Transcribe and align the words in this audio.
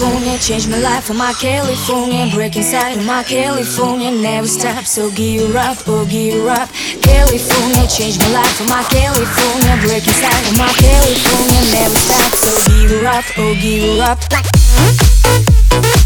California 0.00 0.38
changed 0.38 0.70
my 0.70 0.78
life 0.78 1.04
for 1.04 1.12
my 1.12 1.34
California. 1.34 2.26
Break 2.32 2.56
inside 2.56 2.96
of 2.96 3.04
my 3.04 3.22
California. 3.22 4.10
Never 4.10 4.46
stop 4.46 4.86
so 4.86 5.10
gear 5.10 5.54
up 5.54 5.76
oh 5.86 6.06
gear 6.06 6.48
up. 6.48 6.70
California 7.02 7.86
changed 7.86 8.18
my 8.20 8.32
life 8.32 8.56
for 8.56 8.64
my 8.64 8.82
California. 8.84 9.76
Break 9.84 10.06
inside 10.08 10.46
of 10.48 10.56
my 10.56 10.72
California. 10.72 11.60
Never 11.76 11.96
stop 11.96 12.32
so 12.32 12.56
gear 12.70 13.06
up 13.08 13.26
oh 13.36 13.54
gear 13.60 14.02
up. 14.02 14.20
Gear 14.30 15.99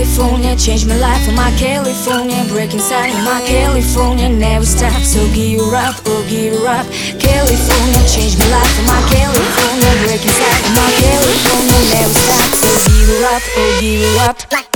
California 0.00 0.56
changed 0.56 0.88
my 0.88 0.96
life 0.96 1.26
for 1.26 1.32
my 1.32 1.50
California. 1.58 2.42
Break 2.48 2.72
inside 2.72 3.12
my 3.22 3.38
California. 3.46 4.30
Never 4.30 4.64
stop 4.64 5.02
so 5.02 5.20
gear 5.34 5.60
up 5.74 5.94
oh 6.06 6.26
gear 6.26 6.56
up. 6.66 6.86
California 7.20 8.08
changed 8.08 8.38
my 8.38 8.48
life 8.48 8.72
for 8.76 8.86
my 8.88 9.02
California. 9.12 9.92
Break 10.06 10.24
inside 10.24 10.64
my 10.72 10.88
California. 11.04 11.80
Never 11.92 12.14
stop 12.14 12.48
so 12.56 12.72
gear 12.88 13.26
up 13.28 13.42
oh 13.44 13.78
gear 13.78 14.20
up 14.26 14.69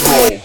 playing 0.00 0.41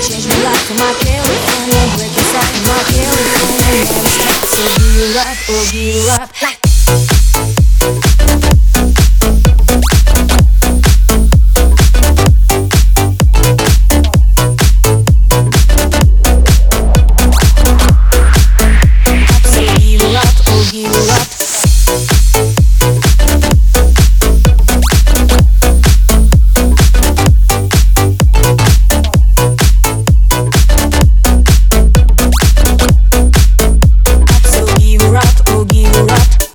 Changed 0.00 0.28
my 0.28 0.42
life 0.42 0.70
my 0.78 0.92
break 1.94 2.16
inside 2.16 2.56
my 2.64 2.80
California 2.88 3.84
never 3.92 4.08
stop 4.08 4.42
so 4.48 4.64
gear 4.80 5.18
up 5.20 5.36
oh 5.50 5.68
gear 5.70 6.54
up 6.54 6.59